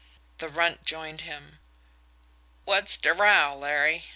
[0.39, 1.59] The Runt joined him.
[2.65, 4.05] "Wot's de row, Larry?"